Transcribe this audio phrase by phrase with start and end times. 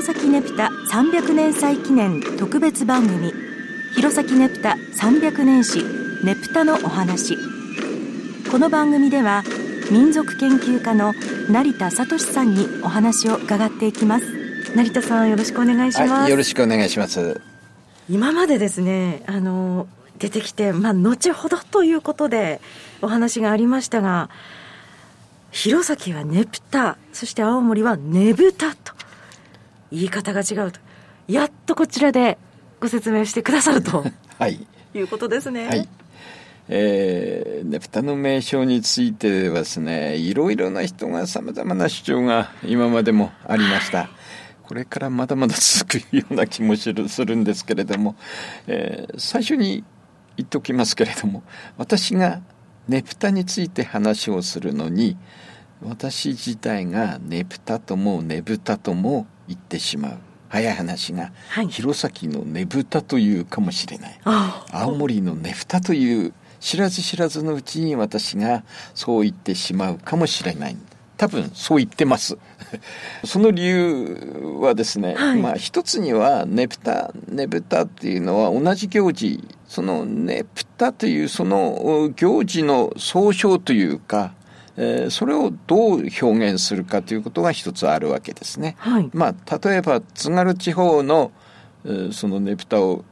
[0.00, 3.32] 弘前ネプタ300年祭記念特別番組。
[3.96, 5.82] 弘前ネプタ300年史
[6.22, 7.36] ネプタのお話。
[8.48, 9.42] この番組では
[9.90, 11.14] 民族研究家の
[11.50, 14.26] 成田聡さんにお話を伺っていきます。
[14.76, 17.40] 成田さんよろしくお願いします、はい、よろしくお願いします。
[18.08, 19.88] 今までですねあの
[20.20, 22.60] 出てきてまあ後ほどということで
[23.02, 24.30] お話がありましたが
[25.50, 28.87] 弘前はねぷたそして青森はねぶたと
[29.90, 30.80] 言い方が違うと。
[31.26, 32.38] やっとこちらで
[32.80, 34.04] ご説明してくださると、
[34.38, 35.66] はい、いうことですね。
[35.66, 35.88] はい。
[36.70, 44.10] えー、ねぷたの名称についてはですねいろいろな人がさまざまな主張が今までもありました。
[44.68, 48.16] これからまだまだ続くような気もするんですけれども、
[48.66, 49.82] えー、最初に
[50.36, 51.42] 言っておきますけれども
[51.78, 52.42] 私が
[52.86, 55.16] ねぷたについて話をするのに
[55.82, 60.18] 私自体がねぷたともねぶたとも言ってしまう。
[60.48, 64.20] 早い話が、はい、弘前のねぶたというかもしれない。
[64.72, 70.76] 青森のねふたという知らず知らずのうちに私がそう言ってしまうかもしれない。
[71.16, 72.38] 多分そう言ってます。
[73.24, 79.42] その理由はですね、はい、まあ一つにはねぷたねぶたっていうのは同じ行事。
[79.66, 84.32] そのねぷたというその行事の総称というか
[84.80, 88.76] えー、それをどう表現するかということが一つあるわけですね。
[88.78, 91.32] はい、まあ、例えば津軽地方の
[92.12, 93.04] そのねぶたを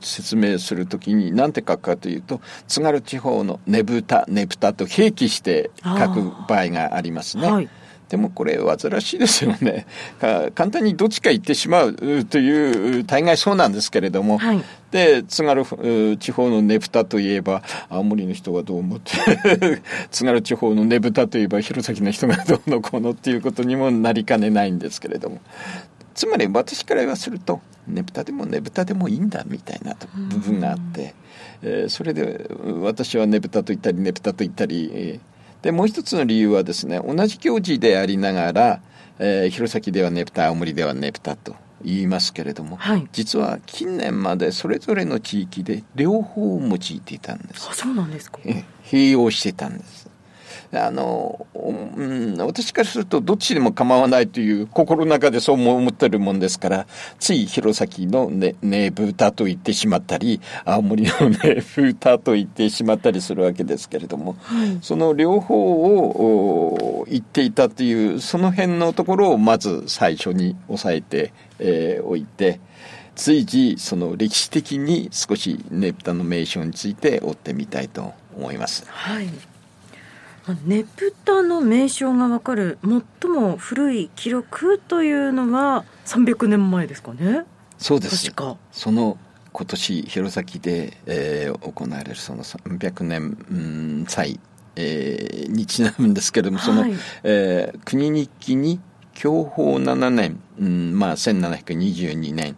[0.00, 7.50] 説明するときに何て書くかというと津軽地方のねぶたねぶたと併記して書く場合がありますね。
[7.50, 7.68] はい
[8.08, 9.86] でもこれ煩わしいですよね。
[10.54, 25.40] 簡単にどっちか言ってしまうという大概そうなんですけれども、はい、で 津軽地方のねぶたといえば青森の人がどう思って津軽地方のねぶたといえば弘前の人がどうのこうのっていうことにもなりかねないんですけれども。
[26.14, 29.94] つまり私から言わせるとねぶたでもねぶたでもいいんだみたいな
[30.30, 31.14] 部分があって、
[31.62, 32.50] えー、それで
[32.82, 35.27] 私はねぶたと言ったりねぶたと言ったり、えー
[35.62, 38.80] でもう一つの理由はですね同じ行事でありながら、
[39.18, 47.68] えー、弘前ではねぷた青森ではねぷたと言いますけれども、はい、実は近年までそれぞれの地域で両方を用いていたんです。
[47.70, 48.40] あそうなんですか。
[48.84, 50.08] 併用してたんです
[50.72, 56.86] あの、うん、私からするとどっちでも構わないという心の中でそう思ってるもんですから、
[57.18, 72.60] つい弘前のね、ねぶたと言ってしまったり、青森のねぶたと言ってしまったりするわけですけれども、はい、その両方を言っていたという、その辺のところをまず最初に押さえてお、えー、いて、
[73.18, 78.84] 随時その歴史的に少しねぶたの名称について追ってみたいと思います。
[78.86, 79.28] はい
[80.54, 87.44] ねぷたの名称が分かる最も古い記録というのは300年前ですかね。
[87.78, 88.32] そうです。
[88.72, 89.18] その
[89.52, 94.38] 今年弘前で、えー、行われるその300年、うん、祭、
[94.76, 96.86] えー、にちなむんですけれども、はい、その、
[97.24, 98.80] えー、国日記に
[99.20, 102.56] 享保7年、うん、まあ1722年、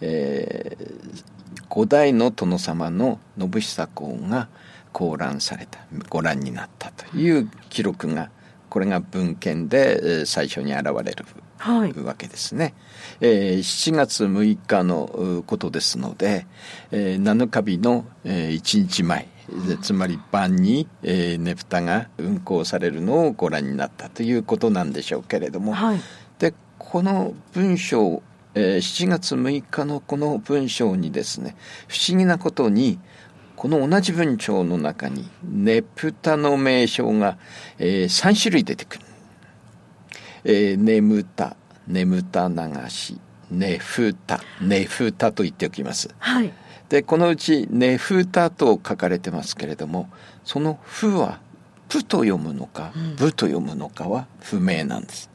[0.00, 1.22] えー、
[1.68, 4.48] 五代の殿様の信久公が
[4.92, 8.30] 考覧されたご覧になったという記録が
[8.68, 12.64] これが文献で最初に現れるわけですね。
[12.64, 12.74] はい、
[13.22, 16.46] えー、7月6日のことですので、
[16.92, 19.28] えー、7日日の、えー、1日前
[19.82, 26.00] つまり晩に、えー、ねぷたが運行されるのをご覧になったということなんでしょうけれども、はい、
[26.38, 28.22] でこの文章、
[28.54, 31.56] えー、7月6日のこの文章にですね
[31.88, 33.00] 不思議なことに
[33.60, 37.36] この同じ文章の中に、ねぷたの名称が、
[37.78, 39.04] えー、3種類出てくる。
[40.44, 42.54] えー、眠た、眠た流
[42.88, 43.20] し、
[43.50, 46.08] ねふた、ねふたと言っておきます。
[46.18, 46.50] はい。
[46.88, 50.08] で、このうち、ねふたと書かれてますけれども、
[50.42, 51.40] そのふは、
[51.90, 55.28] ぷと読むのか、ぶと読むのかは不明なんです。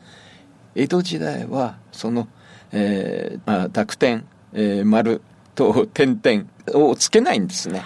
[0.73, 2.27] 江戸時代は、その、
[2.71, 5.21] えー、まあ、濁点、えー、丸、
[5.55, 7.81] と点々をつけないんですね。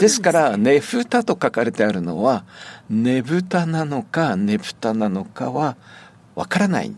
[0.00, 2.44] ですから、ねふたと書かれてあるのは、
[2.90, 5.76] ねぶたなのか、ねぷたなのかは
[6.34, 6.96] わからない。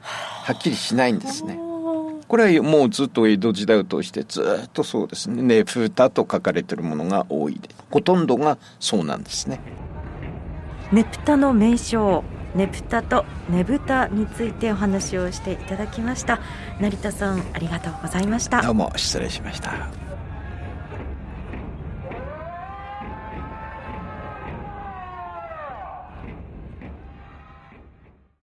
[0.00, 1.58] はっきりしないんですね。
[2.28, 5.42] これはもうずっと江戸時代を通してずっとそうですね。
[5.42, 7.76] ねふたと書かれているものが多いです。
[7.90, 9.60] ほとんどがそうなんですね。
[10.92, 12.22] ねぷたの名称
[12.54, 16.40] ねぷたとねぶたについてお話をしていただきました。
[16.80, 18.62] 成田さんありがとうございました。
[18.62, 19.99] どうも失礼しました。